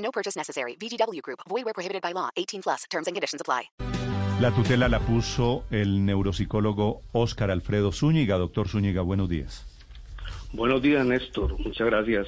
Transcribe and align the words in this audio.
No 0.00 0.10
purchase 0.10 0.36
necessary. 0.38 0.76
VGW 0.80 1.20
Group. 1.22 1.40
Void 1.48 1.64
where 1.64 1.74
prohibited 1.74 2.02
by 2.02 2.12
law. 2.12 2.30
18 2.36 2.62
plus. 2.62 2.84
Terms 2.90 3.06
and 3.06 3.14
conditions 3.14 3.40
apply. 3.40 3.70
La 4.40 4.50
tutela 4.52 4.88
la 4.88 5.00
puso 5.00 5.64
el 5.70 6.04
neuropsicólogo 6.06 7.02
Óscar 7.12 7.50
Alfredo 7.50 7.92
Zúñiga. 7.92 8.38
Doctor 8.38 8.68
Zúñiga, 8.68 9.02
buenos 9.02 9.28
días. 9.28 9.66
Buenos 10.52 10.80
días, 10.82 11.04
Néstor. 11.06 11.58
Muchas 11.60 11.86
gracias. 11.86 12.26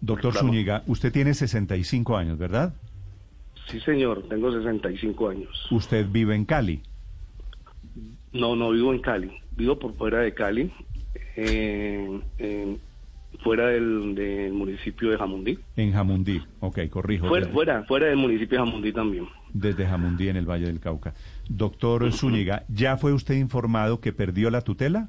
Doctor 0.00 0.32
Claro. 0.32 0.48
Zúñiga, 0.48 0.82
usted 0.86 1.12
tiene 1.12 1.32
65 1.34 2.16
años, 2.16 2.36
¿verdad? 2.36 2.74
Sí, 3.70 3.80
señor. 3.80 4.24
Tengo 4.28 4.52
65 4.52 5.28
años. 5.28 5.66
Usted 5.70 6.06
vive 6.10 6.34
en 6.34 6.44
Cali. 6.44 6.82
No, 8.32 8.54
no 8.56 8.70
vivo 8.70 8.92
en 8.92 9.00
Cali. 9.00 9.30
Vivo 9.52 9.78
por 9.78 9.94
fuera 9.94 10.18
de 10.18 10.34
Cali, 10.34 10.70
eh, 11.36 12.20
en- 12.38 12.80
fuera 13.46 13.68
del, 13.68 14.14
del 14.14 14.52
municipio 14.52 15.10
de 15.10 15.16
Jamundí. 15.16 15.58
En 15.76 15.92
Jamundí. 15.92 16.42
Ok, 16.60 16.80
corrijo. 16.90 17.28
Fuera, 17.28 17.46
fuera, 17.48 17.84
fuera 17.84 18.06
del 18.06 18.16
municipio 18.16 18.58
de 18.60 18.64
Jamundí 18.66 18.92
también. 18.92 19.26
desde 19.54 19.86
Jamundí, 19.86 20.28
en 20.28 20.36
el 20.36 20.44
Valle 20.46 20.66
del 20.66 20.80
Cauca. 20.80 21.14
Doctor 21.48 22.12
Zúñiga, 22.12 22.64
¿ya 22.68 22.96
fue 22.98 23.12
usted 23.12 23.34
informado 23.36 24.00
que 24.00 24.12
perdió 24.12 24.50
la 24.50 24.60
tutela? 24.62 25.08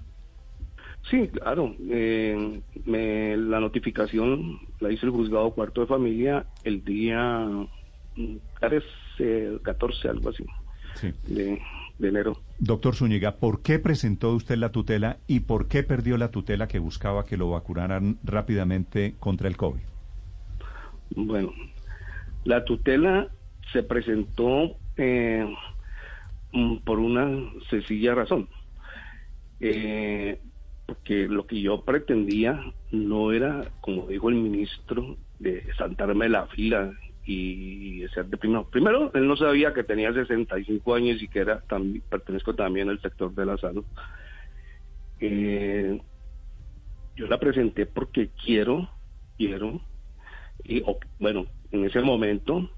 Sí, 1.09 1.27
claro. 1.29 1.73
eh, 1.89 2.61
me- 2.85 3.37
la 3.37 3.59
notificación 3.59 4.59
la 4.79 4.91
hizo 4.91 5.05
el 5.05 5.11
juzgado 5.11 5.51
cuarto 5.51 5.81
de 5.81 5.87
familia 5.87 6.45
el 6.63 6.83
día 6.83 7.45
mm, 8.15 8.35
13, 8.59 9.59
14, 9.63 10.09
algo 10.09 10.29
así, 10.29 10.43
Sí. 10.97 11.13
de, 11.27 11.59
de 11.99 12.07
enero. 12.07 12.37
Doctor 12.59 12.95
Zúñiga, 12.95 13.35
¿por 13.35 13.61
qué 13.61 13.79
presentó 13.79 14.33
usted 14.33 14.57
la 14.57 14.71
tutela 14.71 15.17
y 15.27 15.41
por 15.41 15.67
qué 15.67 15.83
perdió 15.83 16.17
la 16.17 16.31
tutela 16.31 16.67
que 16.67 16.79
buscaba 16.79 17.25
que 17.25 17.37
lo 17.37 17.49
vacunaran 17.51 18.17
rápidamente 18.23 19.15
contra 19.19 19.47
el 19.47 19.57
COVID? 19.57 19.81
Bueno, 21.15 21.53
la 22.43 22.63
tutela 22.65 23.27
se 23.71 23.83
presentó 23.83 24.75
eh, 24.97 25.45
mm, 26.53 26.77
por 26.77 26.99
una 26.99 27.29
sencilla 27.69 28.15
razón. 28.15 28.47
Eh, 29.59 30.39
porque 30.85 31.27
lo 31.27 31.45
que 31.45 31.61
yo 31.61 31.81
pretendía 31.81 32.61
no 32.91 33.31
era, 33.31 33.69
como 33.81 34.07
dijo 34.07 34.29
el 34.29 34.35
ministro, 34.35 35.17
de 35.39 35.63
saltarme 35.77 36.29
la 36.29 36.47
fila 36.47 36.91
y 37.27 37.99
de 37.99 38.09
ser 38.09 38.25
de 38.27 38.37
primero. 38.37 38.69
Primero, 38.69 39.11
él 39.13 39.27
no 39.27 39.35
sabía 39.35 39.73
que 39.73 39.83
tenía 39.83 40.13
65 40.13 40.95
años 40.95 41.21
y 41.21 41.27
que 41.27 41.39
era 41.39 41.59
también, 41.61 42.01
pertenezco 42.09 42.55
también 42.55 42.89
al 42.89 43.01
sector 43.01 43.35
de 43.35 43.45
la 43.45 43.57
salud. 43.57 43.83
Eh, 45.19 45.99
yo 47.17 47.27
la 47.27 47.37
presenté 47.37 47.85
porque 47.85 48.29
quiero, 48.43 48.89
quiero 49.37 49.81
y 50.63 50.83
bueno, 51.19 51.47
en 51.71 51.85
ese 51.85 52.01
momento 52.01 52.69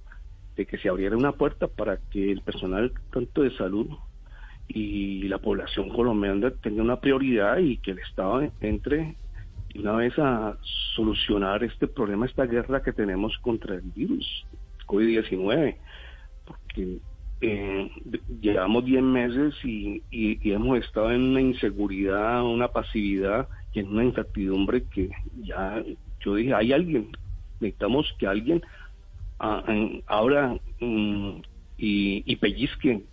de 0.55 0.65
que 0.65 0.77
se 0.77 0.89
abriera 0.89 1.15
una 1.15 1.33
puerta 1.33 1.67
para 1.67 1.97
que 1.97 2.31
el 2.31 2.41
personal 2.41 2.91
tanto 3.11 3.43
de 3.43 3.55
salud 3.55 3.87
y 4.67 5.27
la 5.27 5.39
población 5.39 5.89
colombiana 5.89 6.51
tenga 6.61 6.81
una 6.81 6.99
prioridad 6.99 7.57
y 7.57 7.77
que 7.77 7.91
el 7.91 7.99
Estado 7.99 8.51
entre 8.61 9.15
una 9.75 9.93
vez 9.93 10.13
a 10.17 10.57
solucionar 10.95 11.63
este 11.63 11.87
problema, 11.87 12.25
esta 12.25 12.45
guerra 12.45 12.81
que 12.81 12.93
tenemos 12.93 13.37
contra 13.39 13.75
el 13.75 13.81
virus 13.81 14.45
COVID-19, 14.87 15.77
porque 16.45 16.99
eh, 17.41 17.91
llevamos 18.41 18.85
10 18.85 19.03
meses 19.03 19.55
y, 19.63 20.03
y- 20.09 20.39
hemos 20.51 20.79
estado 20.79 21.11
en 21.11 21.21
una 21.21 21.41
inseguridad, 21.41 22.43
una 22.43 22.67
pasividad 22.69 23.47
y 23.73 23.79
en 23.79 23.87
una 23.89 24.03
incertidumbre 24.05 24.85
que 24.87 25.09
ya 25.43 25.83
yo 26.21 26.35
dije, 26.35 26.53
hay 26.53 26.73
alguien, 26.73 27.11
necesitamos 27.59 28.11
que 28.19 28.27
alguien 28.27 28.61
en- 29.67 30.03
ahora 30.07 30.59
mm, 30.79 31.29
y, 31.77 32.23
y 32.25 32.35
pellizque 32.37 33.05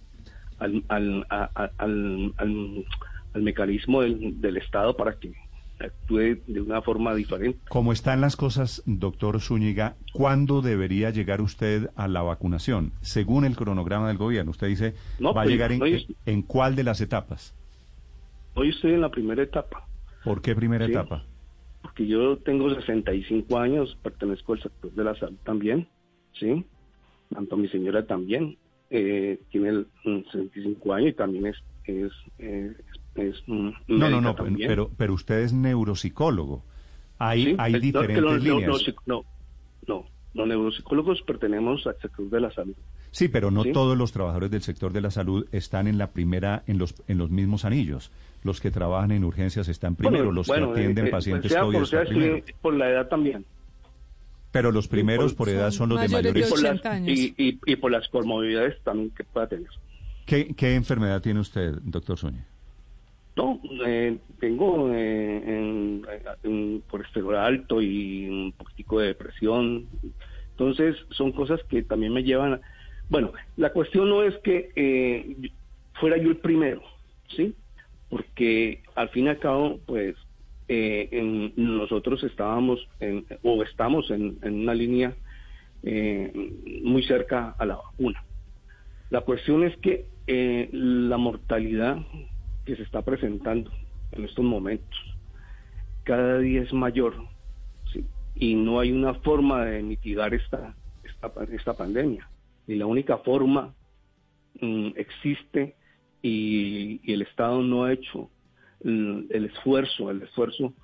al, 0.58 0.84
al, 0.88 1.26
a- 1.30 1.50
a- 1.54 1.72
al, 1.78 2.34
al- 2.38 2.86
al 3.34 3.42
mecanismo 3.42 4.02
del, 4.02 4.40
del 4.40 4.56
Estado 4.56 4.96
para 4.96 5.18
que 5.18 5.34
actúe 5.78 6.40
de 6.46 6.60
una 6.60 6.80
forma 6.82 7.14
diferente. 7.14 7.58
Como 7.68 7.92
están 7.92 8.20
las 8.20 8.36
cosas, 8.36 8.82
doctor 8.86 9.40
Zúñiga, 9.40 9.96
¿cuándo 10.12 10.62
debería 10.62 11.10
llegar 11.10 11.40
usted 11.40 11.90
a 11.96 12.08
la 12.08 12.22
vacunación? 12.22 12.92
Según 13.02 13.44
el 13.44 13.56
cronograma 13.56 14.08
del 14.08 14.16
gobierno, 14.18 14.50
usted 14.52 14.68
dice, 14.68 14.94
No, 15.18 15.34
¿va 15.34 15.42
a 15.42 15.44
pues, 15.44 15.52
llegar 15.52 15.72
en, 15.72 15.82
hoy- 15.82 16.16
en 16.24 16.42
cuál 16.42 16.76
de 16.76 16.84
las 16.84 17.00
etapas? 17.00 17.54
Hoy 18.54 18.70
estoy 18.70 18.92
en 18.92 19.00
la 19.02 19.10
primera 19.10 19.42
etapa, 19.42 19.86
¿Por 20.24 20.40
qué 20.42 20.54
primera 20.56 20.86
Sí. 20.86 20.92
etapa? 20.92 21.24
porque 21.82 22.06
yo 22.08 22.36
tengo 22.38 22.74
65 22.74 23.58
años, 23.58 23.96
pertenezco 24.02 24.54
al 24.54 24.62
sector 24.62 24.90
de 24.92 25.04
la 25.04 25.14
salud 25.14 25.36
también, 25.44 25.86
¿sí? 26.32 26.64
Tanto 27.32 27.56
mi 27.56 27.68
señora 27.68 28.04
también 28.06 28.56
eh, 28.90 29.40
tiene 29.52 29.68
el, 29.68 29.86
mm, 30.04 30.22
65 30.32 30.94
años 30.94 31.10
y 31.10 31.12
también 31.14 31.46
es... 31.46 31.56
es, 31.84 32.12
es, 32.38 32.76
es, 33.16 33.42
No, 33.46 33.72
no, 33.88 34.20
no, 34.20 34.34
también. 34.34 34.68
pero, 34.68 34.90
pero 34.96 35.14
usted 35.14 35.40
es 35.40 35.52
neuropsicólogo. 35.52 36.62
Hay, 37.18 37.44
Sí, 37.44 37.54
hay 37.58 37.72
no, 37.72 37.78
diferentes 37.80 38.22
los- 38.22 38.42
líneas. 38.42 38.84
no, 39.06 39.24
no, 39.86 40.04
los 40.34 40.46
neuropsicólogos 40.48 41.22
pertenecemos 41.22 41.86
al 41.86 41.96
sector 42.00 42.28
de 42.28 42.40
la 42.40 42.50
salud. 42.52 42.74
Sí, 43.10 43.28
pero 43.28 43.50
no 43.50 43.62
Sí. 43.62 43.72
todos 43.72 43.96
los 43.96 44.12
trabajadores 44.12 44.50
del 44.50 44.60
sector 44.62 44.92
de 44.92 45.00
la 45.00 45.10
salud 45.10 45.46
están 45.52 45.86
en 45.86 45.96
la 45.96 46.08
primera, 46.10 46.62
en 46.66 46.76
los, 46.78 46.94
en 47.08 47.16
los 47.16 47.30
mismos 47.30 47.64
anillos. 47.64 48.10
Los 48.44 48.60
que 48.60 48.70
trabajan 48.70 49.10
en 49.12 49.24
urgencias 49.24 49.68
están 49.68 49.96
primero, 49.96 50.18
Bueno, 50.24 50.32
los 50.32 50.46
bueno, 50.46 50.72
que 50.74 50.80
atienden 50.80 51.06
eh, 51.06 51.08
eh, 51.08 51.10
pacientes 51.10 51.50
sea 51.52 51.62
COVID 51.62 51.74
por, 51.74 51.82
están 51.84 52.04
sea 52.06 52.08
primero. 52.14 52.42
sí, 52.46 52.52
por 52.60 52.74
la 52.74 52.90
edad 52.90 53.08
también. 53.08 53.44
Pero 54.52 54.70
los 54.72 54.88
primeros 54.88 55.34
por 55.34 55.48
edad 55.48 55.70
son 55.70 55.88
los 55.90 56.00
de 56.00 56.08
mayores 56.08 56.24
de 56.34 56.40
mayores. 56.40 56.50
por 56.50 56.62
las, 56.62 56.72
80 56.80 56.92
años. 56.92 57.18
y, 57.18 57.34
y, 57.36 57.58
y 57.66 57.76
por 57.76 57.90
las 57.90 58.06
comorbilidades 58.08 58.80
también 58.84 59.10
que 59.10 59.24
pueda 59.24 59.46
tener. 59.48 59.68
¿Qué, 60.26 60.54
¿Qué 60.54 60.74
enfermedad 60.74 61.20
tiene 61.22 61.40
usted, 61.40 61.72
doctor 61.82 62.18
Zúñiga? 62.18 62.44
No, 63.36 63.60
eh, 63.86 64.18
tengo 64.40 64.90
eh, 64.94 65.42
en, 65.46 66.06
en 66.42 66.80
colesterol 66.88 67.36
alto 67.36 67.82
y 67.82 68.26
un 68.28 68.52
poquitico 68.52 68.98
de 69.00 69.08
depresión. 69.08 69.88
Entonces, 70.52 70.96
son 71.10 71.32
cosas 71.32 71.60
que 71.68 71.82
también 71.82 72.14
me 72.14 72.24
llevan 72.24 72.54
a... 72.54 72.60
Bueno, 73.10 73.32
la 73.56 73.72
cuestión 73.72 74.08
no 74.08 74.22
es 74.22 74.36
que 74.38 74.70
eh, 74.74 75.36
fuera 75.94 76.16
yo 76.16 76.30
el 76.30 76.38
primero, 76.38 76.82
¿sí? 77.28 77.54
Porque 78.08 78.82
al 78.94 79.10
fin 79.10 79.26
y 79.26 79.28
al 79.28 79.38
cabo, 79.38 79.80
pues, 79.86 80.16
eh, 80.68 81.08
en- 81.12 81.52
nosotros 81.56 82.24
estábamos, 82.24 82.88
en, 83.00 83.26
o 83.42 83.62
estamos 83.62 84.10
en, 84.10 84.38
en 84.42 84.60
una 84.60 84.74
línea 84.74 85.14
eh, 85.82 86.32
muy 86.82 87.02
cerca 87.02 87.54
a 87.58 87.66
la 87.66 87.76
vacuna. 87.76 88.24
La 89.10 89.20
cuestión 89.20 89.62
es 89.64 89.76
que 89.78 90.08
eh, 90.26 90.68
la 90.72 91.18
mortalidad 91.18 91.98
que 92.66 92.76
se 92.76 92.82
está 92.82 93.00
presentando 93.00 93.70
en 94.12 94.24
estos 94.24 94.44
momentos 94.44 95.16
cada 96.06 96.38
día 96.38 96.62
es 96.62 96.72
mayor 96.72 97.14
y 98.36 98.54
no 98.54 98.78
hay 98.78 98.92
una 98.92 99.14
forma 99.14 99.64
de 99.64 99.82
mitigar 99.82 100.32
esta, 100.34 100.74
esta, 101.02 101.32
esta 101.52 101.74
pandemia. 101.74 102.30
Y 102.66 102.76
la 102.76 102.86
única 102.86 103.18
forma 103.18 103.74
mm, 104.60 104.90
existe 104.94 105.74
y, 106.22 107.00
el 107.12 107.22
Estado 107.22 107.60
no 107.62 107.84
ha 107.84 107.92
hecho 107.92 108.30
el, 108.84 109.26
el 109.30 109.46
esfuerzo, 109.46 110.10
el 110.10 110.22
esfuerzo 110.22 110.74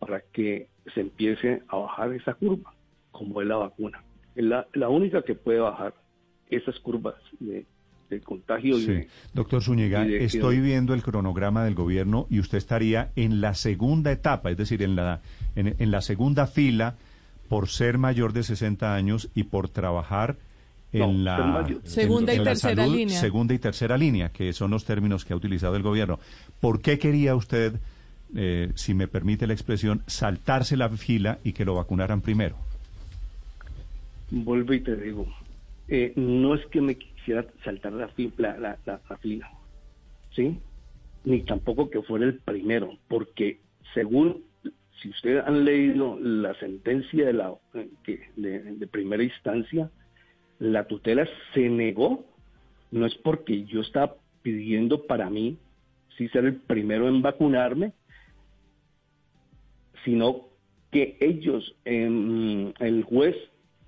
para 0.00 0.20
que 0.20 0.68
se 0.94 1.02
empiece 1.02 1.62
a 1.68 1.76
bajar 1.76 2.12
esa 2.12 2.34
curva, 2.34 2.74
como 3.12 3.40
es 3.40 3.46
la 3.46 3.56
vacuna. 3.56 4.02
Es 4.34 4.44
la, 4.44 4.66
la 4.72 4.88
única 4.88 5.22
que 5.22 5.36
puede 5.36 5.60
bajar 5.60 5.94
esas 6.50 6.78
curvas 6.80 7.14
de, 7.38 7.66
de 8.12 8.20
contagio 8.20 8.76
Sí. 8.78 8.86
de, 8.86 9.08
Doctor 9.34 9.62
Zúñiga, 9.62 10.04
de- 10.04 10.24
estoy 10.24 10.60
viendo 10.60 10.94
el 10.94 11.02
cronograma 11.02 11.64
del 11.64 11.74
gobierno 11.74 12.26
y 12.30 12.38
usted 12.40 12.58
estaría 12.58 13.10
en 13.16 13.40
la 13.40 13.54
segunda 13.54 14.12
etapa, 14.12 14.50
es 14.50 14.56
decir, 14.56 14.82
en 14.82 14.94
la, 14.96 15.20
en, 15.56 15.74
en 15.78 15.90
la 15.90 16.00
segunda 16.02 16.46
fila 16.46 16.94
por 17.48 17.68
ser 17.68 17.98
mayor 17.98 18.32
de 18.32 18.42
60 18.42 18.94
años 18.94 19.28
y 19.34 19.44
por 19.44 19.68
trabajar 19.68 20.36
en 20.92 21.00
No, 21.00 21.12
la 21.24 21.38
mayor. 21.46 21.80
en- 21.84 21.90
Segunda 21.90 22.34
y 22.34 22.36
en 22.38 22.44
tercera 22.44 22.82
salud, 22.84 22.96
línea. 22.96 23.18
Segunda 23.20 23.54
y 23.54 23.58
tercera 23.58 23.96
línea, 23.96 24.28
que 24.28 24.52
son 24.52 24.70
los 24.70 24.84
términos 24.84 25.24
que 25.24 25.32
ha 25.32 25.36
utilizado 25.36 25.74
el 25.76 25.82
gobierno. 25.82 26.18
¿Por 26.60 26.80
qué 26.82 26.98
quería 26.98 27.34
usted, 27.34 27.74
eh, 28.36 28.70
si 28.74 28.92
me 28.94 29.08
permite 29.08 29.46
la 29.46 29.54
expresión, 29.54 30.02
saltarse 30.06 30.76
la 30.76 30.90
fila 30.90 31.38
y 31.44 31.52
que 31.52 31.64
lo 31.64 31.74
vacunaran 31.74 32.20
primero? 32.20 32.56
vuelvo 34.30 34.72
y 34.72 34.80
te 34.80 34.96
digo, 34.96 35.26
eh, 35.88 36.12
no 36.16 36.54
es 36.54 36.64
que 36.70 36.80
me 36.80 36.96
quisiera 37.22 37.46
saltar 37.64 37.92
la, 37.92 38.08
fi- 38.08 38.32
la, 38.36 38.58
la, 38.58 38.78
la- 38.84 39.00
la 39.08 39.16
fila, 39.18 39.48
¿sí? 40.34 40.58
Ni 41.24 41.42
tampoco 41.42 41.88
que 41.88 42.02
fuera 42.02 42.24
el 42.26 42.38
primero, 42.40 42.98
porque 43.08 43.60
según, 43.94 44.42
si 45.00 45.08
ustedes 45.10 45.44
han 45.46 45.64
leído 45.64 46.18
la 46.18 46.52
sentencia 46.54 47.26
de, 47.26 47.32
la, 47.32 47.54
eh, 47.74 47.88
de, 48.36 48.58
de 48.74 48.86
primera 48.88 49.22
instancia, 49.22 49.88
la 50.58 50.84
tutela 50.88 51.28
se 51.54 51.68
negó, 51.68 52.24
no 52.90 53.06
es 53.06 53.14
porque 53.16 53.64
yo 53.64 53.82
estaba 53.82 54.16
pidiendo 54.42 55.06
para 55.06 55.30
mí, 55.30 55.56
sí 56.18 56.28
ser 56.28 56.44
el 56.44 56.56
primero 56.56 57.08
en 57.08 57.22
vacunarme, 57.22 57.92
sino 60.04 60.48
que 60.90 61.16
ellos, 61.20 61.76
em, 61.84 62.72
el 62.80 63.04
juez, 63.04 63.36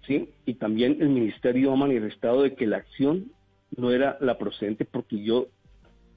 sí, 0.06 0.30
y 0.46 0.54
también 0.54 0.98
el 1.00 1.08
ministerio 1.08 1.72
ha 1.72 1.76
manifestado 1.76 2.42
de 2.42 2.54
que 2.54 2.66
la 2.66 2.78
acción 2.78 3.32
no 3.76 3.90
era 3.90 4.16
la 4.20 4.38
procedente 4.38 4.84
porque 4.84 5.22
yo 5.22 5.48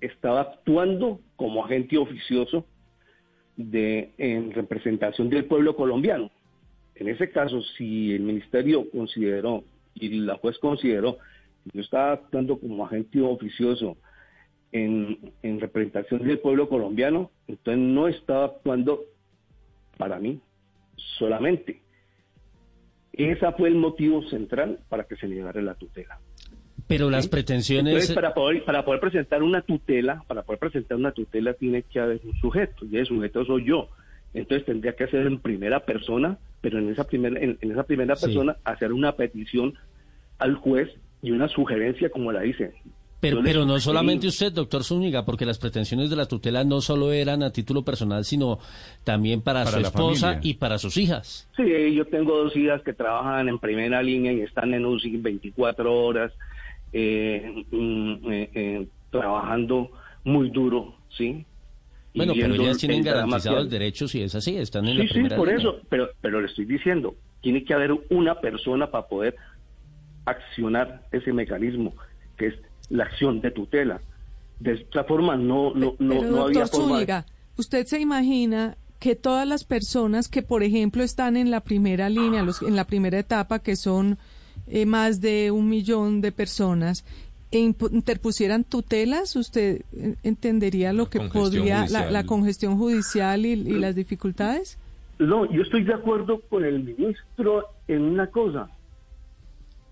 estaba 0.01 0.41
actuando 0.41 1.19
como 1.35 1.65
agente 1.65 1.97
oficioso 1.97 2.65
de 3.55 4.11
en 4.17 4.51
representación 4.51 5.29
del 5.29 5.45
pueblo 5.45 5.75
colombiano. 5.75 6.29
En 6.95 7.07
ese 7.07 7.29
caso, 7.29 7.61
si 7.77 8.13
el 8.13 8.21
ministerio 8.21 8.89
consideró 8.91 9.63
y 9.95 10.09
la 10.19 10.35
juez 10.37 10.57
consideró 10.59 11.17
que 11.63 11.71
yo 11.73 11.81
estaba 11.81 12.13
actuando 12.13 12.59
como 12.59 12.85
agente 12.85 13.21
oficioso 13.21 13.97
en, 14.71 15.33
en 15.41 15.59
representación 15.59 16.23
del 16.27 16.39
pueblo 16.39 16.69
colombiano, 16.69 17.31
entonces 17.47 17.83
no 17.83 18.07
estaba 18.07 18.45
actuando 18.45 19.01
para 19.97 20.19
mí 20.19 20.39
solamente. 21.17 21.81
Ese 23.17 23.51
fue 23.53 23.69
el 23.69 23.75
motivo 23.75 24.23
central 24.29 24.79
para 24.89 25.03
que 25.05 25.15
se 25.15 25.27
negara 25.27 25.61
la 25.61 25.73
tutela. 25.75 26.19
Pero 26.87 27.09
las 27.09 27.27
pretensiones... 27.27 27.93
Entonces, 27.93 28.15
para 28.15 28.33
poder, 28.33 28.63
para 28.63 28.85
poder 28.85 29.01
presentar 29.01 29.43
una 29.43 29.61
tutela, 29.61 30.23
para 30.27 30.43
poder 30.43 30.59
presentar 30.59 30.97
una 30.97 31.11
tutela 31.11 31.53
tiene 31.53 31.83
que 31.83 31.99
haber 31.99 32.21
un 32.23 32.33
sujeto, 32.39 32.85
y 32.85 32.97
el 32.97 33.05
sujeto 33.05 33.43
soy 33.43 33.65
yo. 33.65 33.89
Entonces 34.33 34.65
tendría 34.65 34.93
que 34.95 35.05
hacer 35.05 35.25
en 35.25 35.39
primera 35.39 35.81
persona, 35.81 36.37
pero 36.61 36.77
en 36.79 36.89
esa 36.89 37.05
primera, 37.05 37.39
en, 37.39 37.57
en 37.59 37.71
esa 37.71 37.83
primera 37.83 38.15
Sí. 38.15 38.27
persona 38.27 38.57
hacer 38.63 38.93
una 38.93 39.13
petición 39.13 39.73
al 40.37 40.55
juez 40.55 40.89
y 41.21 41.31
una 41.31 41.47
sugerencia 41.47 42.09
como 42.09 42.31
la 42.31 42.41
dice. 42.41 42.73
Pero, 43.19 43.41
pero 43.43 43.65
no 43.65 43.79
solamente 43.79 44.27
usted, 44.27 44.51
doctor 44.53 44.83
Zúñiga, 44.83 45.25
porque 45.25 45.45
las 45.45 45.57
pretensiones 45.57 46.09
de 46.11 46.15
la 46.15 46.27
tutela 46.27 46.63
no 46.63 46.81
solo 46.81 47.11
eran 47.11 47.41
a 47.41 47.51
título 47.51 47.83
personal, 47.83 48.23
sino 48.25 48.59
también 49.03 49.41
para, 49.41 49.63
Para 49.63 49.77
su 49.79 49.83
esposa 49.87 50.27
familia. 50.33 50.51
y 50.51 50.53
para 50.53 50.77
sus 50.77 50.97
hijas. 50.97 51.49
Sí, 51.57 51.63
yo 51.95 52.05
tengo 52.05 52.37
dos 52.37 52.55
hijas 52.55 52.81
que 52.83 52.93
trabajan 52.93 53.49
en 53.49 53.57
primera 53.57 54.03
línea 54.03 54.31
y 54.33 54.41
están 54.41 54.73
en 54.75 54.85
UCI 54.85 55.17
24 55.17 55.91
horas, 55.93 56.31
eh, 56.93 57.65
mm, 57.71 58.31
eh, 58.31 58.49
eh, 58.53 58.87
trabajando 59.09 59.89
muy 60.23 60.51
duro, 60.51 60.93
¿sí? 61.09 61.43
Bueno, 62.13 62.33
pero 62.35 62.53
ellas 62.55 62.77
tienen 62.77 62.99
el 62.99 63.03
garantizados 63.05 63.69
derechos 63.69 64.13
y 64.15 64.21
es 64.21 64.35
así, 64.35 64.57
están 64.57 64.87
en 64.87 65.07
Sí, 65.07 65.19
la 65.19 65.29
sí, 65.29 65.35
por 65.35 65.47
línea. 65.47 65.55
eso, 65.61 65.79
pero, 65.89 66.09
pero 66.21 66.39
le 66.41 66.47
estoy 66.47 66.65
diciendo, 66.65 67.15
tiene 67.41 67.63
que 67.63 67.73
haber 67.73 67.91
una 68.09 68.35
persona 68.41 68.91
para 68.91 69.07
poder 69.07 69.35
accionar 70.25 71.03
ese 71.11 71.31
mecanismo, 71.33 71.93
que 72.37 72.47
es 72.47 72.55
la 72.89 73.03
acción 73.05 73.41
de 73.41 73.51
tutela. 73.51 74.01
De 74.59 74.73
esta 74.73 75.03
forma 75.03 75.35
no, 75.35 75.73
no, 75.75 75.95
no, 75.99 76.19
Pero, 76.19 76.31
no 76.31 76.43
había 76.45 76.61
doctor 76.61 76.81
forma. 76.81 76.85
de- 76.85 76.93
Zúñiga, 77.05 77.25
¿usted 77.57 77.85
se 77.85 77.99
imagina 77.99 78.75
que 78.99 79.15
todas 79.15 79.47
las 79.47 79.63
personas 79.63 80.27
que, 80.27 80.41
por 80.41 80.63
ejemplo, 80.63 81.03
están 81.03 81.37
en 81.37 81.51
la 81.51 81.59
primera 81.61 82.09
línea, 82.09 82.41
los, 82.41 82.61
en 82.63 82.75
la 82.75 82.85
primera 82.85 83.19
etapa, 83.19 83.59
que 83.59 83.75
son 83.75 84.17
eh, 84.67 84.85
más 84.87 85.21
de 85.21 85.51
un 85.51 85.69
millón 85.69 86.21
de 86.21 86.31
personas, 86.31 87.05
e 87.51 87.59
interpusieran 87.59 88.63
tutelas? 88.63 89.35
¿Usted 89.35 89.81
eh, 89.95 90.15
entendería 90.23 90.91
lo 90.93 91.03
La 91.03 91.09
que 91.11 91.19
podría, 91.21 91.75
la, 91.75 91.81
judicial. 91.81 92.13
la 92.13 92.25
congestión 92.25 92.77
judicial 92.77 93.45
y, 93.45 93.51
y 93.51 93.73
las 93.77 93.95
dificultades? 93.95 94.79
No, 95.19 95.45
yo 95.51 95.61
estoy 95.61 95.83
de 95.83 95.93
acuerdo 95.93 96.41
con 96.49 96.65
el 96.65 96.83
ministro 96.83 97.65
en 97.87 98.01
una 98.01 98.27
cosa. 98.27 98.69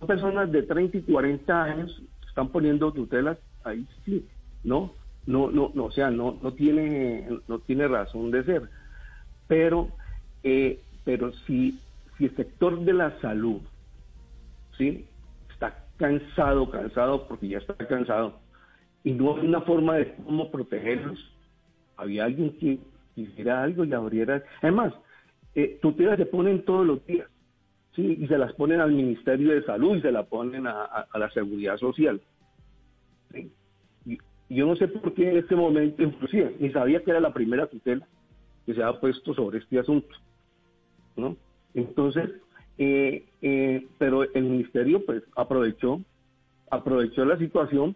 Personas 0.07 0.51
de 0.51 0.63
30 0.63 0.97
y 0.97 1.01
40 1.01 1.63
años 1.63 2.01
están 2.35 2.49
poniendo 2.49 2.91
tutelas, 2.91 3.37
ahí 3.63 3.87
sí, 4.03 4.27
¿no? 4.65 4.91
No, 5.25 5.49
no, 5.49 5.71
no, 5.73 5.85
o 5.85 5.91
sea, 5.91 6.11
no, 6.11 6.37
no 6.43 6.51
tiene, 6.51 7.29
no 7.47 7.59
tiene 7.59 7.87
razón 7.87 8.29
de 8.29 8.43
ser. 8.43 8.69
Pero, 9.47 9.87
eh, 10.43 10.81
pero 11.05 11.31
si, 11.47 11.79
si 12.17 12.25
el 12.25 12.35
sector 12.35 12.77
de 12.81 12.91
la 12.91 13.17
salud, 13.21 13.61
¿sí? 14.77 15.05
Está 15.49 15.85
cansado, 15.95 16.69
cansado, 16.69 17.25
porque 17.25 17.47
ya 17.47 17.59
está 17.59 17.73
cansado, 17.75 18.37
y 19.05 19.13
no 19.13 19.37
hay 19.37 19.47
una 19.47 19.61
forma 19.61 19.95
de 19.95 20.13
cómo 20.25 20.51
protegerlos, 20.51 21.17
había 21.95 22.25
alguien 22.25 22.51
que 22.57 22.79
hiciera 23.15 23.63
algo 23.63 23.85
y 23.85 23.93
abriera. 23.93 24.43
Además, 24.61 24.93
eh, 25.55 25.79
tutelas 25.81 26.17
se 26.17 26.25
ponen 26.25 26.65
todos 26.65 26.85
los 26.85 27.05
días, 27.05 27.29
¿sí? 27.95 28.17
Y 28.21 28.27
se 28.27 28.37
las 28.37 28.53
ponen 28.53 28.81
al 28.81 28.91
Ministerio 28.91 29.53
de 29.53 29.63
Salud 29.63 29.97
y 29.97 30.01
se 30.01 30.11
las 30.11 30.27
ponen 30.27 30.67
a, 30.67 31.07
la 31.13 31.29
Seguridad 31.31 31.77
Social. 31.77 32.21
Y- 34.05 34.17
Yo 34.49 34.67
no 34.67 34.75
sé 34.75 34.87
por 34.87 35.13
qué 35.13 35.31
en 35.31 35.37
este 35.37 35.55
momento, 35.55 36.03
inclusive, 36.03 36.55
ni 36.59 36.71
sabía 36.71 37.03
que 37.03 37.11
era 37.11 37.19
la 37.19 37.33
primera 37.33 37.67
tutela 37.67 38.05
que 38.65 38.73
se 38.73 38.83
ha 38.83 38.99
puesto 38.99 39.33
sobre 39.33 39.59
este 39.59 39.79
asunto, 39.79 40.15
¿no? 41.15 41.35
Entonces, 41.73 42.29
eh, 42.77 43.25
eh, 43.41 43.87
pero 43.97 44.23
el 44.23 44.43
ministerio 44.43 45.03
pues 45.05 45.23
aprovechó, 45.35 46.01
aprovechó 46.69 47.25
la 47.25 47.37
situación 47.37 47.95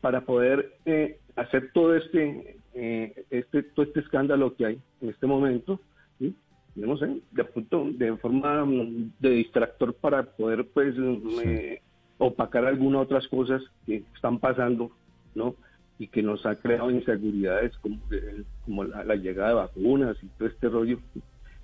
para 0.00 0.22
poder 0.22 0.74
eh, 0.84 1.18
hacer 1.36 1.70
todo 1.72 1.94
este, 1.96 2.56
eh, 2.74 3.24
este, 3.30 3.62
todo 3.62 3.86
este 3.86 4.00
escándalo 4.00 4.54
que 4.54 4.66
hay 4.66 4.80
en 5.00 5.08
este 5.10 5.26
momento, 5.26 5.80
no 6.86 6.96
sé, 6.96 7.20
de, 7.32 7.44
punto, 7.44 7.86
de 7.92 8.16
forma 8.16 8.64
mm, 8.64 9.12
de 9.18 9.30
distractor 9.30 9.94
para 9.94 10.22
poder 10.22 10.66
pues 10.68 10.94
eh, 11.44 11.80
opacar 12.18 12.64
algunas 12.64 13.02
otras 13.02 13.26
cosas 13.28 13.62
que 13.86 14.04
están 14.14 14.38
pasando, 14.38 14.90
¿no? 15.34 15.54
Y 15.98 16.08
que 16.08 16.22
nos 16.22 16.46
ha 16.46 16.54
creado 16.56 16.90
inseguridades 16.90 17.76
como, 17.78 17.96
eh, 18.12 18.44
como 18.64 18.84
la, 18.84 19.04
la 19.04 19.16
llegada 19.16 19.48
de 19.48 19.54
vacunas 19.54 20.16
y 20.22 20.26
todo 20.38 20.48
este 20.48 20.68
rollo, 20.68 20.98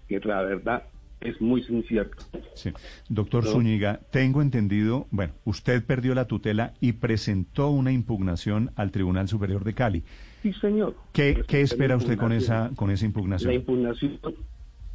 que 0.09 0.21
la 0.21 0.43
verdad 0.43 0.85
es 1.25 1.41
muy 1.41 1.65
incierto. 1.69 2.23
Sí. 2.55 2.71
Doctor 3.09 3.45
No. 3.45 3.51
Zúñiga, 3.51 4.01
tengo 4.11 4.43
entendido, 4.43 5.07
bueno, 5.11 5.33
usted 5.45 5.83
perdió 5.85 6.15
la 6.15 6.27
tutela 6.27 6.75
y 6.81 6.93
presentó 6.93 7.71
una 7.71 7.93
impugnación 7.93 8.71
al 8.77 8.91
Tribunal 8.91 9.29
Superior 9.29 9.65
de 9.65 9.75
Cali. 9.75 10.03
Sí, 10.43 10.53
señor. 10.61 10.95
¿Qué, 11.13 11.43
qué 11.49 11.63
espera 11.63 11.97
usted 11.97 12.19
con 12.19 12.33
impugnación. 12.33 12.67
esa, 12.67 12.77
con 12.77 12.91
esa 12.91 13.49
La 13.49 13.55
impugnación? 13.55 14.21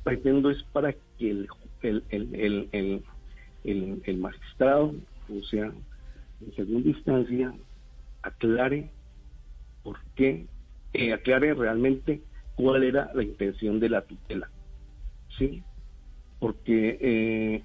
Pretendo 0.03 0.49
es 0.49 0.61
para 0.71 0.93
que 0.93 1.29
el, 1.31 1.47
el, 1.81 2.03
el, 2.09 2.35
el, 2.35 2.69
el, 2.71 3.03
el- 3.63 4.01
el 4.05 4.17
magistrado, 4.17 4.95
o 5.29 5.43
sea, 5.43 5.65
en 6.41 6.53
segunda 6.55 6.89
instancia, 6.89 7.53
aclare 8.21 8.91
por 9.83 9.97
qué, 10.15 10.47
eh, 10.93 11.13
aclare 11.13 11.53
realmente 11.53 12.21
cuál 12.55 12.83
era 12.83 13.11
la 13.13 13.23
intención 13.23 13.79
de 13.79 13.89
la 13.89 14.01
tutela. 14.05 14.49
¿Sí? 15.37 15.63
Porque 16.39 16.97
eh, 17.01 17.63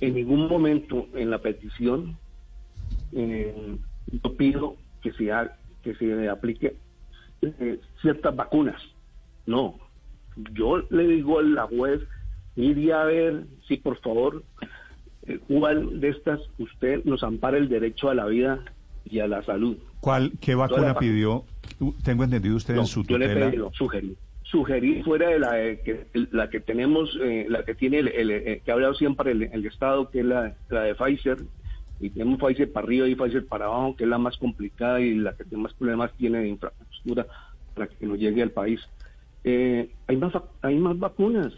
en 0.00 0.14
ningún 0.14 0.48
momento 0.48 1.08
en 1.14 1.30
la 1.30 1.40
petición 1.42 2.16
eh, 3.12 3.76
yo 4.06 4.36
pido 4.36 4.76
que 5.02 5.12
se, 5.12 5.30
ha- 5.32 5.56
que 5.82 5.94
se 5.96 6.28
aplique 6.28 6.76
eh, 7.42 7.80
ciertas 8.00 8.34
vacunas. 8.34 8.80
No, 9.46 9.78
yo 10.54 10.82
le 10.90 11.06
digo 11.06 11.38
a 11.38 11.42
la 11.42 11.66
juez, 11.66 12.00
iría 12.56 13.02
a 13.02 13.04
ver 13.04 13.44
si 13.66 13.76
por 13.76 13.98
favor, 14.00 14.42
eh, 15.26 15.38
cuál 15.48 16.00
de 16.00 16.08
estas 16.08 16.40
usted 16.58 17.04
nos 17.04 17.22
ampara 17.22 17.58
el 17.58 17.68
derecho 17.68 18.08
a 18.10 18.14
la 18.14 18.26
vida 18.26 18.64
y 19.04 19.20
a 19.20 19.26
la 19.28 19.42
salud. 19.44 19.76
¿Cuál, 20.00 20.32
¿Qué 20.40 20.54
vacuna 20.54 20.94
pidió? 20.98 21.44
Tengo 22.04 22.24
entendido 22.24 22.56
usted 22.56 22.74
No, 22.74 22.82
en 22.82 22.86
su 22.86 23.04
yo 23.04 23.18
le 23.18 23.28
tutela. 23.28 23.46
pedí, 23.50 23.56
no, 23.58 23.70
sugerí. 23.72 24.16
Sugerí 24.42 25.02
fuera 25.02 25.28
de 25.28 25.38
la 25.38 25.62
eh, 25.62 25.80
que, 25.84 26.06
la 26.32 26.50
que 26.50 26.58
tenemos, 26.60 27.16
eh, 27.22 27.46
la 27.48 27.64
que 27.64 27.74
tiene 27.74 28.00
el, 28.00 28.08
el, 28.08 28.30
eh, 28.30 28.62
que 28.64 28.70
ha 28.70 28.74
hablado 28.74 28.94
siempre 28.94 29.30
el, 29.32 29.44
el 29.44 29.66
Estado, 29.66 30.10
que 30.10 30.20
es 30.20 30.24
la, 30.26 30.56
la 30.70 30.82
de 30.82 30.94
Pfizer, 30.94 31.38
y 32.00 32.10
tenemos 32.10 32.40
Pfizer 32.40 32.72
para 32.72 32.86
arriba 32.86 33.06
y 33.06 33.14
Pfizer 33.14 33.46
para 33.46 33.66
abajo, 33.66 33.94
que 33.94 34.04
es 34.04 34.10
la 34.10 34.18
más 34.18 34.36
complicada 34.38 35.00
y 35.00 35.14
la 35.14 35.34
que 35.34 35.44
más 35.56 35.72
problemas 35.74 36.12
tiene 36.16 36.38
de 36.40 36.48
infraestructura 36.48 37.26
para 37.74 37.86
que 37.86 38.06
nos 38.06 38.18
llegue 38.18 38.42
al 38.42 38.50
país. 38.50 38.80
Eh, 39.44 39.90
hay 40.06 40.16
más 40.16 40.32
hay 40.62 40.76
más 40.76 40.98
vacunas. 40.98 41.52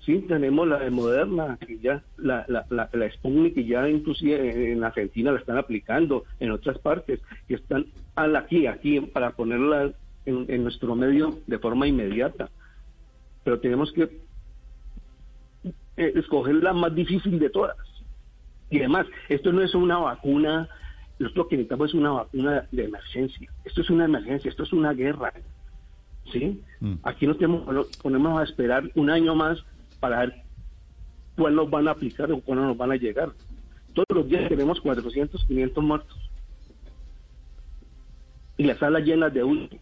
Sí, 0.00 0.24
tenemos 0.28 0.68
la 0.68 0.78
de 0.78 0.90
Moderna, 0.90 1.58
que 1.66 1.78
ya 1.80 2.00
la, 2.16 2.44
la, 2.46 2.64
la, 2.70 2.88
la 2.92 3.10
Sputnik, 3.10 3.54
que 3.54 3.64
ya 3.64 3.88
inclusive 3.88 4.72
en 4.72 4.84
Argentina 4.84 5.32
la 5.32 5.40
están 5.40 5.58
aplicando, 5.58 6.22
en 6.38 6.52
otras 6.52 6.78
partes, 6.78 7.20
que 7.48 7.54
están 7.54 7.86
aquí, 8.14 8.68
aquí, 8.68 9.00
para 9.00 9.32
ponerla 9.32 9.92
en, 10.24 10.46
en 10.48 10.62
nuestro 10.62 10.94
medio 10.94 11.40
de 11.48 11.58
forma 11.58 11.88
inmediata. 11.88 12.50
Pero 13.42 13.58
tenemos 13.58 13.92
que 13.92 14.02
eh, 15.96 16.12
escoger 16.14 16.54
la 16.56 16.72
más 16.72 16.94
difícil 16.94 17.40
de 17.40 17.50
todas, 17.50 17.76
Y 18.70 18.78
además, 18.78 19.06
esto 19.28 19.52
no 19.52 19.62
es 19.62 19.74
una 19.74 19.98
vacuna, 19.98 20.68
lo 21.18 21.48
que 21.48 21.56
necesitamos 21.56 21.90
es 21.90 21.94
una 21.94 22.10
vacuna 22.10 22.68
de 22.70 22.84
emergencia. 22.84 23.50
Esto 23.64 23.80
es 23.80 23.90
una 23.90 24.04
emergencia, 24.04 24.48
esto 24.48 24.62
es 24.62 24.72
una 24.72 24.92
guerra. 24.92 25.32
¿Sí? 26.32 26.60
Mm. 26.80 26.94
Aquí 27.02 27.26
nos 27.26 27.38
tenemos, 27.38 27.88
ponemos 28.02 28.40
a 28.40 28.44
esperar 28.44 28.90
un 28.94 29.10
año 29.10 29.34
más 29.34 29.64
para 30.00 30.20
ver 30.20 30.42
cuál 31.36 31.54
nos 31.54 31.70
van 31.70 31.88
a 31.88 31.92
aplicar 31.92 32.30
o 32.32 32.40
cuándo 32.40 32.64
nos 32.64 32.76
van 32.76 32.92
a 32.92 32.96
llegar. 32.96 33.30
Todos 33.94 34.06
los 34.14 34.28
días 34.28 34.48
tenemos 34.48 34.80
400, 34.80 35.44
500 35.44 35.84
muertos. 35.84 36.30
Y 38.58 38.64
las 38.64 38.78
salas 38.78 39.04
llenas 39.04 39.32
de 39.32 39.44
último. 39.44 39.80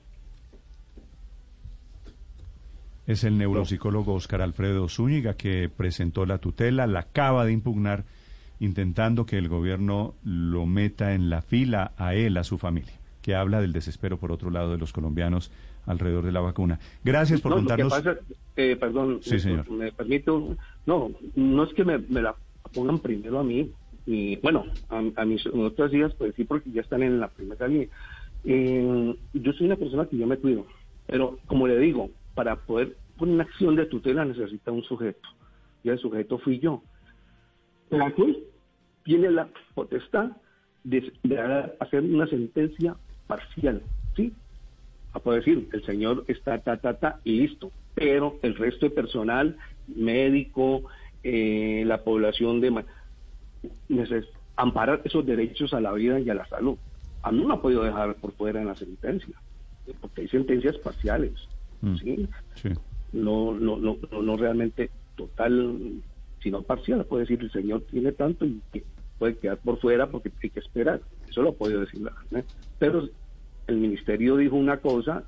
Es 3.06 3.22
el 3.24 3.36
neuropsicólogo 3.36 4.14
Oscar 4.14 4.40
Alfredo 4.40 4.88
Zúñiga 4.88 5.34
que 5.34 5.68
presentó 5.68 6.24
la 6.24 6.38
tutela, 6.38 6.86
la 6.86 7.00
acaba 7.00 7.44
de 7.44 7.52
impugnar, 7.52 8.04
intentando 8.60 9.26
que 9.26 9.36
el 9.36 9.48
gobierno 9.48 10.14
lo 10.24 10.64
meta 10.64 11.12
en 11.12 11.28
la 11.28 11.42
fila 11.42 11.92
a 11.98 12.14
él, 12.14 12.38
a 12.38 12.44
su 12.44 12.56
familia, 12.56 12.94
que 13.20 13.34
habla 13.34 13.60
del 13.60 13.74
desespero, 13.74 14.18
por 14.18 14.32
otro 14.32 14.50
lado, 14.50 14.72
de 14.72 14.78
los 14.78 14.92
colombianos 14.92 15.50
alrededor 15.86 16.24
de 16.24 16.32
la 16.32 16.40
vacuna. 16.40 16.78
Gracias 17.04 17.40
por 17.40 17.50
No, 17.52 17.56
contarnos. 17.56 17.90
Lo 17.92 18.02
que 18.02 18.10
pasa, 18.20 18.20
eh, 18.56 18.76
perdón, 18.78 19.18
Sí, 19.22 19.38
señor. 19.38 19.70
me 19.70 19.92
permito, 19.92 20.56
no, 20.86 21.10
no 21.34 21.64
es 21.64 21.72
que 21.74 21.84
me, 21.84 21.98
me 21.98 22.22
la 22.22 22.34
pongan 22.72 22.98
primero 22.98 23.38
a 23.38 23.44
mí, 23.44 23.70
y 24.06 24.36
bueno, 24.36 24.64
a, 24.90 25.02
a 25.16 25.24
mis 25.24 25.46
otras 25.46 25.92
hijas, 25.94 26.12
pues 26.14 26.34
sí, 26.34 26.44
porque 26.44 26.70
ya 26.70 26.80
están 26.82 27.02
en 27.02 27.20
la 27.20 27.28
primera 27.28 27.66
línea. 27.68 27.88
Eh, 28.44 29.16
yo 29.32 29.52
soy 29.52 29.66
una 29.66 29.76
persona 29.76 30.06
que 30.06 30.16
yo 30.18 30.26
me 30.26 30.36
cuido, 30.36 30.66
pero 31.06 31.38
como 31.46 31.66
le 31.66 31.78
digo, 31.78 32.10
para 32.34 32.56
poder 32.56 32.96
poner 33.16 33.34
una 33.36 33.44
acción 33.44 33.76
de 33.76 33.86
tutela 33.86 34.24
necesita 34.24 34.70
un 34.72 34.82
sujeto, 34.84 35.28
y 35.82 35.88
el 35.90 35.98
sujeto 35.98 36.38
fui 36.38 36.58
yo. 36.58 36.82
La 37.90 38.10
juez 38.10 38.36
tiene 39.04 39.30
la 39.30 39.48
potestad 39.74 40.32
de, 40.82 41.12
de 41.22 41.38
hacer 41.80 42.02
una 42.02 42.26
sentencia 42.26 42.96
parcial. 43.26 43.82
A 45.14 45.20
poder 45.20 45.44
decir, 45.44 45.68
el 45.72 45.84
señor 45.84 46.24
está 46.28 46.58
ta, 46.58 46.76
ta, 46.76 46.94
ta, 46.98 47.20
y 47.24 47.40
listo. 47.40 47.70
Pero 47.94 48.38
el 48.42 48.54
resto 48.56 48.86
de 48.86 48.90
personal, 48.90 49.56
médico, 49.86 50.84
eh, 51.22 51.84
la 51.86 52.02
población 52.02 52.60
de... 52.60 52.84
amparar 54.56 55.00
esos 55.04 55.24
derechos 55.24 55.72
a 55.72 55.80
la 55.80 55.92
vida 55.92 56.20
y 56.20 56.28
a 56.28 56.34
la 56.34 56.46
salud. 56.46 56.76
A 57.22 57.32
mí 57.32 57.40
no 57.40 57.48
me 57.48 57.54
ha 57.54 57.62
podido 57.62 57.82
dejar 57.84 58.16
por 58.16 58.32
fuera 58.32 58.60
en 58.60 58.66
la 58.66 58.76
sentencia, 58.76 59.34
porque 60.00 60.22
hay 60.22 60.28
sentencias 60.28 60.76
parciales, 60.78 61.32
Mm. 61.84 61.96
¿sí? 61.98 62.28
Sí. 62.54 62.68
No, 63.12 63.52
no, 63.52 63.76
no, 63.76 63.96
no, 64.10 64.22
no 64.22 64.36
realmente 64.36 64.90
total, 65.16 66.00
sino 66.42 66.62
parcial. 66.62 67.04
Puede 67.04 67.22
decir, 67.24 67.40
el 67.40 67.52
señor 67.52 67.82
tiene 67.90 68.12
tanto 68.12 68.44
y 68.44 68.60
que 68.72 68.84
puede 69.18 69.36
quedar 69.36 69.58
por 69.58 69.78
fuera 69.78 70.08
porque 70.08 70.32
hay 70.42 70.50
que 70.50 70.60
esperar. 70.60 71.00
Eso 71.28 71.42
lo 71.42 71.50
ha 71.50 71.54
podido 71.54 71.80
decir 71.80 72.00
la 72.00 72.12
¿eh? 72.38 72.44
Pero 72.78 73.08
el 73.66 73.76
ministerio 73.76 74.36
dijo 74.36 74.56
una 74.56 74.78
cosa, 74.78 75.24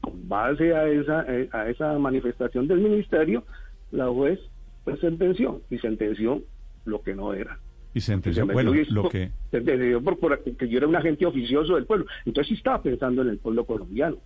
con 0.00 0.28
base 0.28 0.74
a 0.74 0.88
esa, 0.88 1.24
eh, 1.28 1.48
a 1.52 1.68
esa 1.68 1.98
manifestación 1.98 2.66
del 2.66 2.80
ministerio, 2.80 3.44
la 3.90 4.08
juez 4.08 4.38
pues 4.84 4.98
sentenció 5.00 5.60
y 5.70 5.78
sentenció 5.78 6.42
lo 6.84 7.02
que 7.02 7.14
no 7.14 7.34
era. 7.34 7.58
Y 7.92 8.00
sentenció, 8.00 8.46
Se 8.46 8.52
bueno, 8.52 8.72
lo 8.90 9.08
que... 9.08 9.30
sentenció 9.50 10.00
por, 10.02 10.18
por- 10.18 10.38
que 10.42 10.68
yo 10.68 10.78
era 10.78 10.86
un 10.86 10.96
agente 10.96 11.26
oficioso 11.26 11.74
del 11.74 11.86
pueblo. 11.86 12.06
Entonces 12.24 12.48
sí 12.48 12.54
estaba 12.54 12.80
pensando 12.82 13.22
en 13.22 13.28
el 13.28 13.38
pueblo 13.38 13.64
colombiano, 13.66 14.16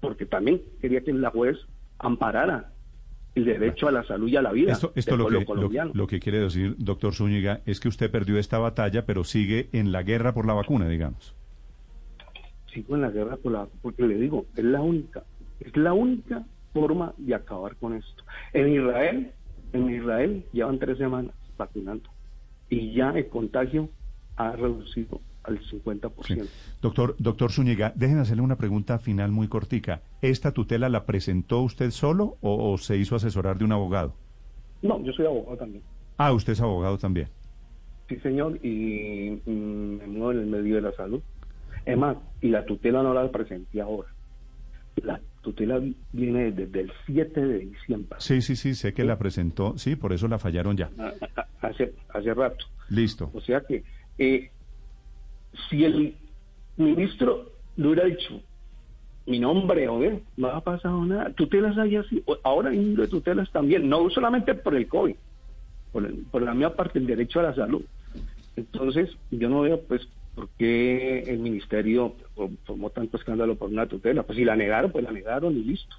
porque 0.00 0.26
también 0.26 0.62
quería 0.80 1.02
que 1.02 1.12
la 1.12 1.30
juez 1.30 1.58
amparara 1.98 2.72
el 3.34 3.44
derecho 3.44 3.86
a 3.86 3.92
la 3.92 4.02
salud 4.04 4.28
y 4.28 4.36
a 4.36 4.42
la 4.42 4.50
vida 4.50 4.72
Esto, 4.72 5.16
lo, 5.16 5.24
pueblo 5.44 5.68
que, 5.70 5.76
lo, 5.76 5.90
lo 5.94 6.06
que 6.08 6.18
quiere 6.18 6.40
decir, 6.40 6.74
doctor 6.78 7.14
Zúñiga, 7.14 7.60
es 7.64 7.78
que 7.78 7.88
usted 7.88 8.10
perdió 8.10 8.38
esta 8.38 8.58
batalla, 8.58 9.06
pero 9.06 9.22
sigue 9.24 9.68
en 9.72 9.92
la 9.92 10.02
guerra 10.02 10.34
por 10.34 10.46
la 10.46 10.54
vacuna, 10.54 10.88
digamos. 10.88 11.34
Sigo 12.72 12.94
en 12.94 13.02
la 13.02 13.10
guerra 13.10 13.36
por 13.36 13.52
la, 13.52 13.68
porque 13.82 14.02
le 14.02 14.16
digo, 14.16 14.46
es 14.56 14.64
la 14.64 14.80
única, 14.80 15.24
es 15.60 15.76
la 15.76 15.92
única 15.92 16.44
forma 16.72 17.14
de 17.18 17.34
acabar 17.34 17.76
con 17.76 17.94
esto. 17.94 18.24
En 18.52 18.72
Israel, 18.72 19.32
en 19.72 19.90
Israel 19.90 20.44
llevan 20.52 20.78
tres 20.78 20.98
semanas 20.98 21.34
vacunando 21.56 22.10
y 22.68 22.94
ya 22.94 23.10
el 23.10 23.28
contagio 23.28 23.88
ha 24.36 24.52
reducido 24.52 25.20
al 25.42 25.58
50%. 25.60 26.10
Sí. 26.24 26.38
Doctor, 26.80 27.16
doctor 27.18 27.50
Zúñiga, 27.50 27.92
déjenme 27.96 28.22
hacerle 28.22 28.42
una 28.42 28.56
pregunta 28.56 28.98
final 28.98 29.30
muy 29.30 29.48
cortica. 29.48 30.02
¿Esta 30.22 30.52
tutela 30.52 30.88
la 30.88 31.06
presentó 31.06 31.60
usted 31.62 31.90
solo 31.90 32.36
o, 32.40 32.72
o 32.72 32.78
se 32.78 32.96
hizo 32.96 33.16
asesorar 33.16 33.58
de 33.58 33.64
un 33.64 33.72
abogado? 33.72 34.14
No, 34.82 35.02
yo 35.02 35.12
soy 35.12 35.26
abogado 35.26 35.56
también. 35.56 35.82
Ah, 36.16 36.32
usted 36.32 36.52
es 36.52 36.60
abogado 36.60 36.98
también. 36.98 37.28
Sí, 38.08 38.16
señor, 38.16 38.58
y 38.64 39.40
mm, 39.46 39.50
me 39.98 40.06
muevo 40.06 40.32
en 40.32 40.38
el 40.40 40.46
medio 40.46 40.76
de 40.76 40.82
la 40.82 40.92
salud. 40.92 41.22
Es 41.84 41.96
más, 41.96 42.16
y 42.40 42.48
la 42.48 42.64
tutela 42.64 43.02
no 43.02 43.14
la 43.14 43.30
presenté 43.30 43.80
ahora. 43.80 44.08
La 45.02 45.20
tutela 45.40 45.80
viene 46.12 46.52
desde 46.52 46.80
el 46.80 46.92
7 47.06 47.40
de 47.40 47.58
diciembre, 47.60 48.16
Sí, 48.18 48.42
sí, 48.42 48.56
sí, 48.56 48.74
sé 48.74 48.92
que 48.92 49.04
la 49.04 49.18
presentó, 49.18 49.78
sí, 49.78 49.96
por 49.96 50.12
eso 50.12 50.28
la 50.28 50.38
fallaron 50.38 50.76
ya. 50.76 50.90
a- 50.98 51.14
a- 51.40 51.66
hace, 51.68 51.94
hace 52.10 52.34
rato. 52.34 52.66
Listo. 52.90 53.30
O 53.32 53.40
sea 53.40 53.60
que 53.62 53.82
eh, 54.18 54.50
si 55.68 55.84
el 55.84 56.16
ministro 56.76 57.52
le 57.76 57.86
hubiera 57.86 58.04
dicho 58.04 58.40
mi 59.26 59.38
nombre, 59.38 59.88
o 59.88 59.98
ver, 59.98 60.20
no 60.36 60.48
ha 60.48 60.60
pasado 60.60 61.04
nada. 61.04 61.30
Tutelas 61.32 61.78
hay 61.78 61.96
así. 61.96 62.22
Ahora 62.42 62.70
hay 62.70 62.78
un 62.78 62.94
de 62.96 63.06
tutelas 63.08 63.50
también, 63.52 63.88
no 63.88 64.10
solamente 64.10 64.54
por 64.54 64.74
el 64.74 64.88
COVID, 64.88 65.14
por, 65.92 66.04
el- 66.04 66.24
por 66.30 66.42
la 66.42 66.52
misma 66.52 66.74
parte, 66.74 66.98
el 66.98 67.06
derecho 67.06 67.40
a 67.40 67.44
la 67.44 67.54
salud. 67.54 67.82
Entonces, 68.56 69.08
yo 69.30 69.48
no 69.48 69.62
veo, 69.62 69.80
pues, 69.82 70.06
por 70.34 70.48
qué 70.58 71.20
el 71.26 71.38
ministerio 71.40 72.16
for- 72.34 72.50
formó 72.64 72.90
tanto 72.90 73.16
escándalo 73.16 73.56
por 73.56 73.68
una 73.70 73.86
tutela. 73.86 74.22
Pues 74.22 74.36
si 74.38 74.44
la 74.44 74.56
negaron, 74.56 74.92
pues 74.92 75.04
la 75.04 75.12
negaron 75.12 75.56
y 75.56 75.64
listo. 75.64 75.96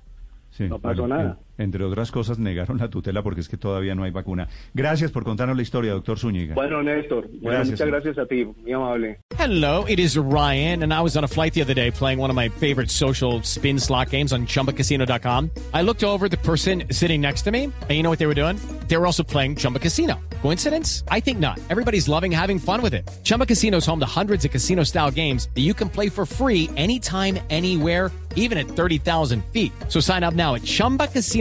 Sí, 0.51 0.67
No 0.67 0.79
pasó 0.79 1.01
bueno, 1.03 1.15
nada. 1.17 1.39
En- 1.57 1.71
entre 1.71 1.83
otras 1.85 2.11
cosas, 2.11 2.37
negaron 2.39 2.77
la 2.79 2.89
tutela 2.89 3.23
porque 3.23 3.39
es 3.41 3.47
que 3.47 3.55
todavía 3.57 3.95
no 3.95 4.03
hay 4.03 4.11
vacuna. 4.11 4.47
Gracias 4.73 5.09
por 5.11 5.23
contarnos 5.23 5.55
la 5.55 5.61
historia, 5.63 5.93
doctor 5.93 6.19
Zúñiga. 6.19 6.53
Bueno, 6.55 6.83
Néstor, 6.83 7.29
Gracias, 7.41 7.71
muchas 7.71 7.87
gracias 7.87 8.17
a 8.17 8.25
ti, 8.25 8.43
muy 8.45 8.73
amable. 8.73 9.19
Hello, 9.37 9.85
it 9.87 9.99
is 9.99 10.17
Ryan, 10.17 10.83
and 10.83 10.93
I 10.93 11.01
was 11.01 11.15
on 11.15 11.23
a 11.23 11.27
flight 11.27 11.53
the 11.53 11.61
other 11.61 11.73
day 11.73 11.91
playing 11.91 12.19
one 12.19 12.29
of 12.29 12.35
my 12.35 12.49
favorite 12.49 12.89
social 12.89 13.41
spin 13.43 13.79
slot 13.79 14.09
games 14.09 14.33
on 14.33 14.45
chumbacasino.com. 14.47 15.49
I 15.73 15.81
looked 15.83 16.03
over 16.03 16.25
at 16.25 16.31
the 16.31 16.37
person 16.37 16.83
sitting 16.91 17.21
next 17.21 17.43
to 17.43 17.51
me, 17.51 17.65
and 17.65 17.91
you 17.91 18.03
know 18.03 18.09
what 18.09 18.19
they 18.19 18.27
were 18.27 18.35
doing? 18.35 18.57
They 18.87 18.97
were 18.97 19.05
also 19.05 19.23
playing 19.23 19.55
Chumba 19.55 19.79
Casino. 19.79 20.19
Coincidence? 20.41 21.03
I 21.09 21.21
think 21.21 21.39
not. 21.39 21.57
Everybody's 21.69 22.07
loving 22.09 22.31
having 22.31 22.59
fun 22.59 22.81
with 22.81 22.93
it. 22.93 23.09
Chumba 23.23 23.45
Casino 23.45 23.77
is 23.77 23.85
home 23.85 23.99
to 23.99 24.05
hundreds 24.05 24.43
of 24.45 24.51
casino 24.51 24.83
style 24.83 25.09
games 25.11 25.47
that 25.55 25.61
you 25.61 25.73
can 25.73 25.87
play 25.89 26.09
for 26.09 26.25
free 26.25 26.69
anytime, 26.75 27.39
anywhere 27.49 28.11
even 28.37 28.57
at 28.57 28.65
30,000 28.65 29.43
feet. 29.51 29.73
So 29.89 29.99
sign 29.99 30.23
up 30.23 30.33
now 30.33 30.55
at 30.55 30.61
ChumbaCasino.com 30.61 31.40